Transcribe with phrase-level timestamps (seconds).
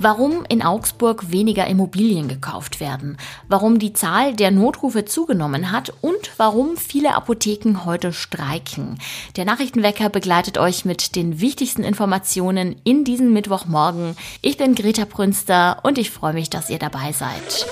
[0.00, 3.16] Warum in Augsburg weniger Immobilien gekauft werden,
[3.48, 8.98] warum die Zahl der Notrufe zugenommen hat und warum viele Apotheken heute streiken.
[9.36, 14.16] Der Nachrichtenwecker begleitet euch mit den wichtigsten Informationen in diesem Mittwochmorgen.
[14.40, 17.66] Ich bin Greta Prünster und ich freue mich, dass ihr dabei seid.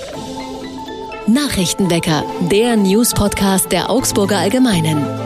[1.29, 5.26] Nachrichtenwecker, der News-Podcast der Augsburger Allgemeinen.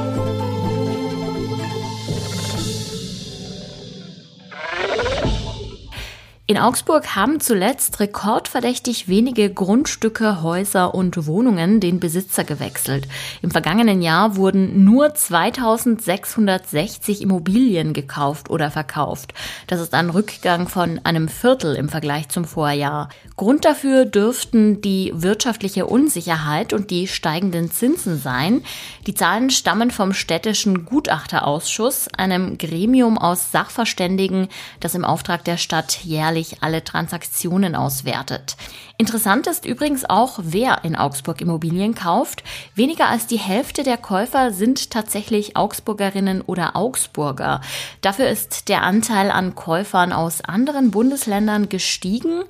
[6.50, 13.06] In Augsburg haben zuletzt rekordverdächtig wenige Grundstücke, Häuser und Wohnungen den Besitzer gewechselt.
[13.40, 19.32] Im vergangenen Jahr wurden nur 2660 Immobilien gekauft oder verkauft.
[19.68, 23.10] Das ist ein Rückgang von einem Viertel im Vergleich zum Vorjahr.
[23.36, 28.64] Grund dafür dürften die wirtschaftliche Unsicherheit und die steigenden Zinsen sein.
[29.06, 34.48] Die Zahlen stammen vom städtischen Gutachterausschuss, einem Gremium aus Sachverständigen,
[34.80, 38.56] das im Auftrag der Stadt jährlich jährlich alle Transaktionen auswertet.
[38.96, 42.42] Interessant ist übrigens auch, wer in Augsburg Immobilien kauft.
[42.74, 47.60] Weniger als die Hälfte der Käufer sind tatsächlich Augsburgerinnen oder Augsburger.
[48.02, 52.42] Dafür ist der Anteil an Käufern aus anderen Bundesländern gestiegen.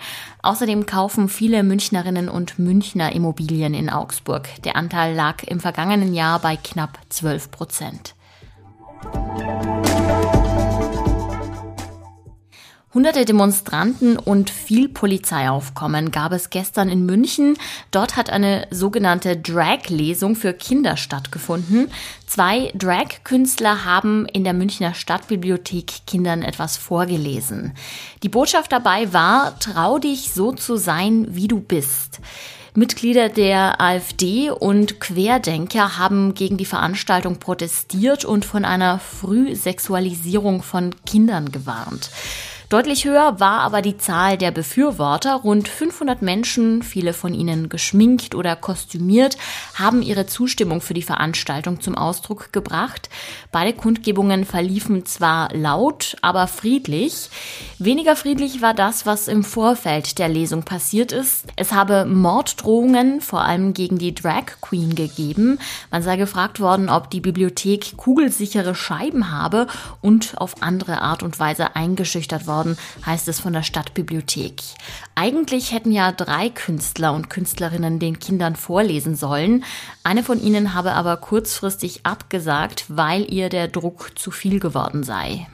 [0.43, 4.49] Außerdem kaufen viele Münchnerinnen und Münchner Immobilien in Augsburg.
[4.65, 8.15] Der Anteil lag im vergangenen Jahr bei knapp 12 Prozent.
[12.93, 17.57] Hunderte Demonstranten und viel Polizeiaufkommen gab es gestern in München.
[17.93, 21.89] Dort hat eine sogenannte Drag-Lesung für Kinder stattgefunden.
[22.27, 27.75] Zwei Drag-Künstler haben in der Münchner Stadtbibliothek Kindern etwas vorgelesen.
[28.25, 32.19] Die Botschaft dabei war, trau dich so zu sein, wie du bist.
[32.75, 40.93] Mitglieder der AfD und Querdenker haben gegen die Veranstaltung protestiert und von einer Frühsexualisierung von
[41.07, 42.11] Kindern gewarnt.
[42.71, 45.35] Deutlich höher war aber die Zahl der Befürworter.
[45.35, 49.37] Rund 500 Menschen, viele von ihnen geschminkt oder kostümiert,
[49.75, 53.11] haben ihre Zustimmung für die Veranstaltung zum Ausdruck gebracht.
[53.51, 57.29] Beide Kundgebungen verliefen zwar laut, aber friedlich.
[57.81, 61.47] Weniger friedlich war das, was im Vorfeld der Lesung passiert ist.
[61.57, 65.59] Es habe Morddrohungen, vor allem gegen die Drag Queen, gegeben.
[65.91, 69.67] Man sei gefragt worden, ob die Bibliothek kugelsichere Scheiben habe
[70.01, 72.77] und auf andere Art und Weise eingeschüchtert worden worden,
[73.07, 74.63] heißt es von der Stadtbibliothek.
[75.15, 79.65] Eigentlich hätten ja drei Künstler und Künstlerinnen den Kindern vorlesen sollen.
[80.05, 85.47] Eine von ihnen habe aber kurzfristig abgesagt, weil ihr der Druck zu viel geworden sei.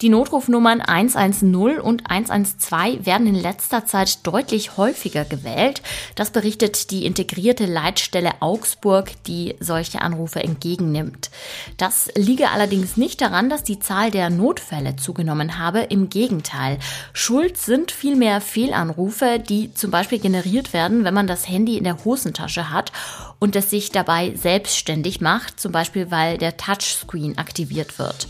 [0.00, 5.82] Die Notrufnummern 110 und 112 werden in letzter Zeit deutlich häufiger gewählt.
[6.14, 11.30] Das berichtet die integrierte Leitstelle Augsburg, die solche Anrufe entgegennimmt.
[11.78, 15.80] Das liege allerdings nicht daran, dass die Zahl der Notfälle zugenommen habe.
[15.80, 16.78] Im Gegenteil.
[17.12, 22.04] Schuld sind vielmehr Fehlanrufe, die zum Beispiel generiert werden, wenn man das Handy in der
[22.04, 22.92] Hosentasche hat
[23.40, 28.28] und es sich dabei selbstständig macht, zum Beispiel weil der Touchscreen aktiviert wird.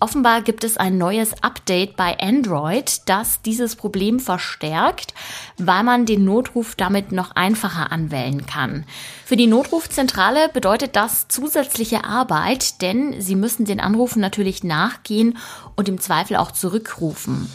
[0.00, 5.14] Offenbar gibt es ein neues Update bei Android, das dieses Problem verstärkt,
[5.56, 8.84] weil man den Notruf damit noch einfacher anwählen kann.
[9.24, 15.38] Für die Notrufzentrale bedeutet das zusätzliche Arbeit, denn sie müssen den Anrufen natürlich nachgehen
[15.76, 17.50] und im Zweifel auch zurückrufen.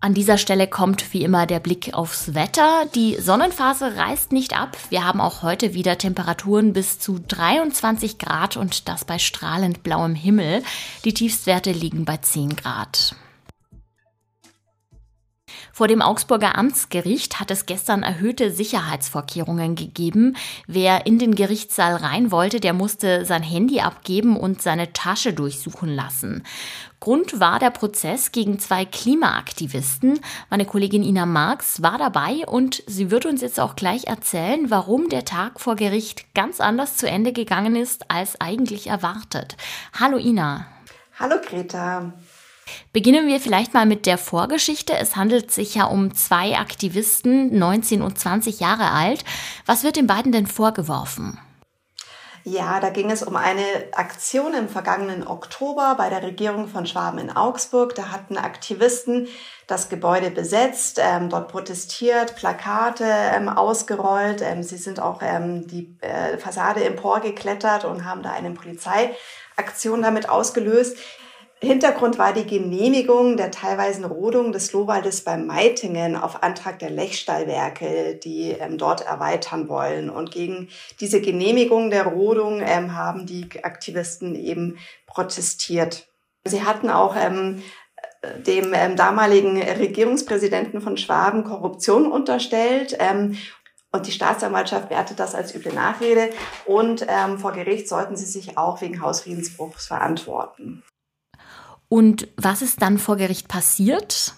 [0.00, 2.86] An dieser Stelle kommt wie immer der Blick aufs Wetter.
[2.94, 4.76] Die Sonnenphase reißt nicht ab.
[4.90, 10.14] Wir haben auch heute wieder Temperaturen bis zu 23 Grad und das bei strahlend blauem
[10.14, 10.62] Himmel.
[11.04, 13.16] Die Tiefstwerte liegen bei 10 Grad.
[15.78, 20.36] Vor dem Augsburger Amtsgericht hat es gestern erhöhte Sicherheitsvorkehrungen gegeben.
[20.66, 25.88] Wer in den Gerichtssaal rein wollte, der musste sein Handy abgeben und seine Tasche durchsuchen
[25.88, 26.42] lassen.
[26.98, 30.18] Grund war der Prozess gegen zwei Klimaaktivisten.
[30.50, 35.08] Meine Kollegin Ina Marx war dabei und sie wird uns jetzt auch gleich erzählen, warum
[35.08, 39.56] der Tag vor Gericht ganz anders zu Ende gegangen ist als eigentlich erwartet.
[39.96, 40.66] Hallo Ina.
[41.20, 42.14] Hallo Greta.
[42.92, 44.94] Beginnen wir vielleicht mal mit der Vorgeschichte.
[44.96, 49.24] Es handelt sich ja um zwei Aktivisten, 19 und 20 Jahre alt.
[49.66, 51.38] Was wird den beiden denn vorgeworfen?
[52.50, 53.62] Ja, da ging es um eine
[53.92, 57.94] Aktion im vergangenen Oktober bei der Regierung von Schwaben in Augsburg.
[57.94, 59.28] Da hatten Aktivisten
[59.66, 64.40] das Gebäude besetzt, ähm, dort protestiert, Plakate ähm, ausgerollt.
[64.40, 70.30] Ähm, sie sind auch ähm, die äh, Fassade emporgeklettert und haben da eine Polizeiaktion damit
[70.30, 70.96] ausgelöst.
[71.60, 78.14] Hintergrund war die Genehmigung der teilweisen Rodung des Lohwaldes bei Meitingen auf Antrag der Lechstallwerke,
[78.14, 80.08] die ähm, dort erweitern wollen.
[80.08, 80.68] Und gegen
[81.00, 86.06] diese Genehmigung der Rodung ähm, haben die Aktivisten eben protestiert.
[86.44, 87.60] Sie hatten auch ähm,
[88.46, 92.96] dem ähm, damaligen Regierungspräsidenten von Schwaben Korruption unterstellt.
[93.00, 93.36] Ähm,
[93.90, 96.30] und die Staatsanwaltschaft wertet das als üble Nachrede.
[96.66, 100.84] Und ähm, vor Gericht sollten sie sich auch wegen Hausfriedensbruchs verantworten.
[101.88, 104.34] Und was ist dann vor Gericht passiert?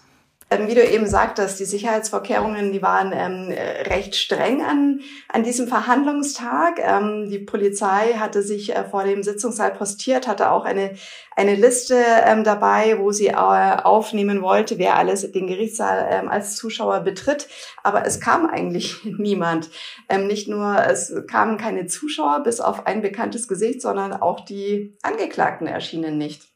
[0.53, 3.55] Ähm, wie du eben sagtest, die Sicherheitsvorkehrungen, die waren ähm,
[3.87, 6.81] recht streng an, an diesem Verhandlungstag.
[6.81, 10.95] Ähm, die Polizei hatte sich äh, vor dem Sitzungssaal postiert, hatte auch eine,
[11.37, 11.95] eine Liste
[12.27, 17.47] ähm, dabei, wo sie äh, aufnehmen wollte, wer alles den Gerichtssaal ähm, als Zuschauer betritt.
[17.85, 19.71] Aber es kam eigentlich niemand.
[20.09, 24.97] Ähm, nicht nur, es kamen keine Zuschauer bis auf ein bekanntes Gesicht, sondern auch die
[25.03, 26.50] Angeklagten erschienen nicht.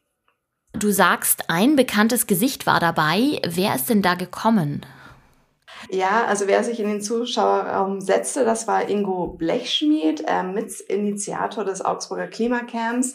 [0.79, 3.39] Du sagst, ein bekanntes Gesicht war dabei.
[3.47, 4.85] Wer ist denn da gekommen?
[5.89, 11.83] Ja, also wer sich in den Zuschauerraum setzte, das war Ingo Blechschmied, äh, Mitinitiator des
[11.83, 13.13] Augsburger Klimacamps.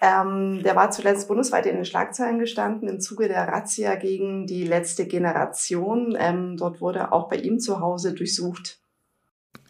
[0.00, 4.64] Ähm, der war zuletzt bundesweit in den Schlagzeilen gestanden im Zuge der Razzia gegen die
[4.64, 6.16] letzte Generation.
[6.18, 8.78] Ähm, dort wurde auch bei ihm zu Hause durchsucht.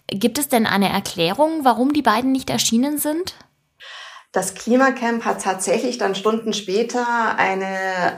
[0.09, 3.35] Gibt es denn eine Erklärung, warum die beiden nicht erschienen sind?
[4.37, 7.65] Das Klimacamp hat tatsächlich dann Stunden später eine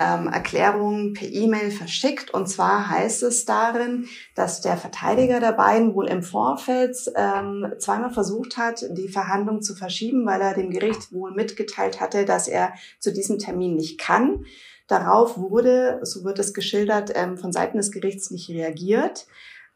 [0.01, 2.35] ähm, Erklärung per E-Mail verschickt.
[2.35, 8.11] Und zwar heißt es darin, dass der Verteidiger der beiden wohl im Vorfeld ähm, zweimal
[8.11, 12.73] versucht hat, die Verhandlung zu verschieben, weil er dem Gericht wohl mitgeteilt hatte, dass er
[12.99, 14.45] zu diesem Termin nicht kann.
[14.89, 19.29] Darauf wurde, so wird es geschildert, ähm, von Seiten des Gerichts nicht reagiert.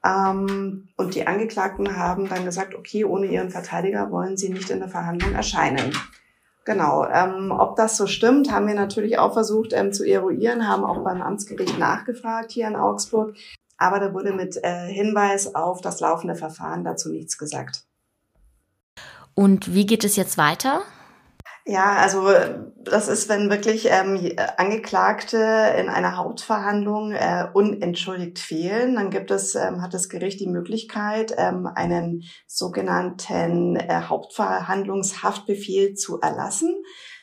[0.05, 4.81] Ähm, und die Angeklagten haben dann gesagt, okay, ohne ihren Verteidiger wollen sie nicht in
[4.81, 5.93] der Verhandlung erscheinen.
[6.64, 10.85] Genau, ähm, ob das so stimmt, haben wir natürlich auch versucht ähm, zu eruieren, haben
[10.85, 13.35] auch beim Amtsgericht nachgefragt hier in Augsburg,
[13.79, 17.85] aber da wurde mit äh, Hinweis auf das laufende Verfahren dazu nichts gesagt.
[19.35, 20.82] Und wie geht es jetzt weiter?
[21.64, 22.29] Ja, also
[22.75, 24.19] das ist, wenn wirklich ähm,
[24.56, 25.37] Angeklagte
[25.79, 31.32] in einer Hauptverhandlung äh, unentschuldigt fehlen, dann gibt es, ähm, hat das Gericht die Möglichkeit,
[31.37, 36.75] ähm, einen sogenannten äh, Hauptverhandlungshaftbefehl zu erlassen.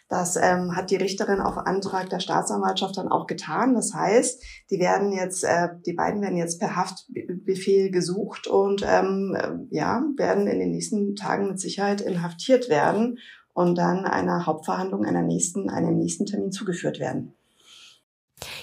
[0.07, 3.75] Das ähm, hat die Richterin auf Antrag der Staatsanwaltschaft dann auch getan.
[3.75, 4.41] Das heißt,
[4.71, 10.47] die werden jetzt, äh, die beiden werden jetzt per Haftbefehl gesucht und ähm, ja werden
[10.47, 13.19] in den nächsten Tagen mit Sicherheit inhaftiert werden
[13.59, 17.33] und dann einer Hauptverhandlung einer nächsten, einem nächsten Termin zugeführt werden.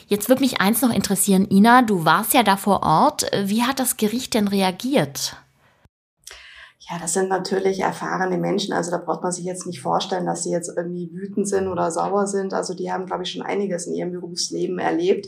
[0.06, 3.30] Jetzt würde mich eins noch interessieren, Ina, du warst ja da vor Ort.
[3.44, 5.36] Wie hat das Gericht denn reagiert?
[6.88, 8.72] Ja, das sind natürlich erfahrene Menschen.
[8.72, 11.90] Also da braucht man sich jetzt nicht vorstellen, dass sie jetzt irgendwie wütend sind oder
[11.90, 12.54] sauer sind.
[12.54, 15.26] Also die haben, glaube ich, schon einiges in ihrem Berufsleben erlebt.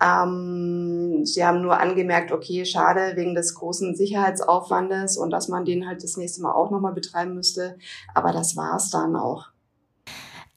[0.00, 5.88] Ähm, sie haben nur angemerkt, okay, schade wegen des großen Sicherheitsaufwandes und dass man den
[5.88, 7.76] halt das nächste Mal auch nochmal betreiben müsste.
[8.14, 9.48] Aber das war's dann auch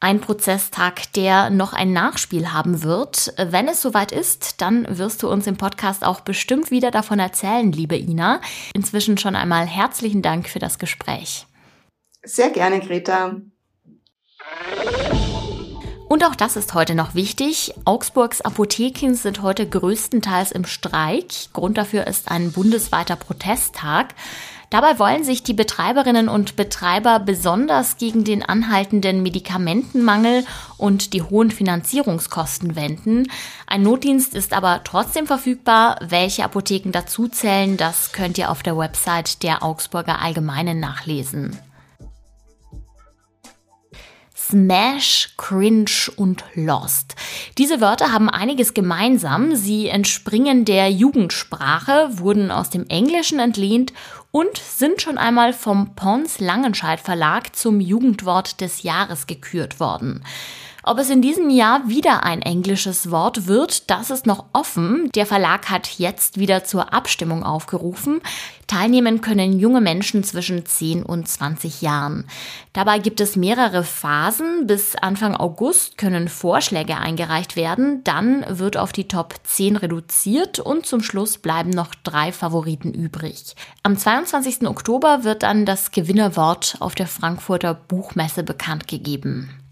[0.03, 3.33] ein Prozesstag, der noch ein Nachspiel haben wird.
[3.37, 7.71] Wenn es soweit ist, dann wirst du uns im Podcast auch bestimmt wieder davon erzählen,
[7.71, 8.41] liebe Ina.
[8.73, 11.47] Inzwischen schon einmal herzlichen Dank für das Gespräch.
[12.21, 13.37] Sehr gerne, Greta.
[16.09, 17.73] Und auch das ist heute noch wichtig.
[17.85, 21.31] Augsburgs Apotheken sind heute größtenteils im Streik.
[21.53, 24.13] Grund dafür ist ein bundesweiter Protesttag.
[24.73, 30.47] Dabei wollen sich die Betreiberinnen und Betreiber besonders gegen den anhaltenden Medikamentenmangel
[30.79, 33.27] und die hohen Finanzierungskosten wenden.
[33.67, 35.99] Ein Notdienst ist aber trotzdem verfügbar.
[36.01, 41.55] Welche Apotheken dazu zählen, das könnt ihr auf der Website der Augsburger Allgemeinen nachlesen.
[44.35, 47.15] Smash, Cringe und Lost.
[47.57, 49.55] Diese Wörter haben einiges gemeinsam.
[49.55, 53.93] Sie entspringen der Jugendsprache, wurden aus dem Englischen entlehnt
[54.35, 60.23] und sind schon einmal vom Pons Langenscheidt Verlag zum Jugendwort des Jahres gekürt worden.
[60.85, 65.09] Ob es in diesem Jahr wieder ein englisches Wort wird, das ist noch offen.
[65.15, 68.19] Der Verlag hat jetzt wieder zur Abstimmung aufgerufen.
[68.67, 72.25] Teilnehmen können junge Menschen zwischen 10 und 20 Jahren.
[72.73, 74.67] Dabei gibt es mehrere Phasen.
[74.67, 78.03] Bis Anfang August können Vorschläge eingereicht werden.
[78.03, 83.55] Dann wird auf die Top 10 reduziert und zum Schluss bleiben noch drei Favoriten übrig.
[83.83, 84.67] Am 22.
[84.67, 89.62] Oktober wird dann das Gewinnerwort auf der Frankfurter Buchmesse bekannt gegeben.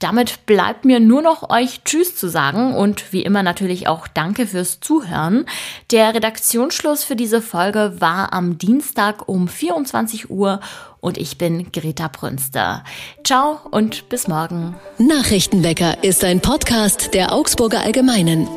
[0.00, 4.46] Damit bleibt mir nur noch euch Tschüss zu sagen und wie immer natürlich auch Danke
[4.46, 5.44] fürs Zuhören.
[5.90, 10.60] Der Redaktionsschluss für diese Folge war am Dienstag um 24 Uhr
[11.00, 12.82] und ich bin Greta Brünster.
[13.24, 14.74] Ciao und bis morgen.
[14.98, 18.48] Nachrichtenwecker ist ein Podcast der Augsburger Allgemeinen.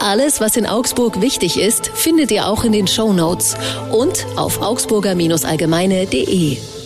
[0.00, 3.56] Alles, was in Augsburg wichtig ist, findet ihr auch in den Show Notes
[3.92, 6.77] und auf augsburger-allgemeine.de.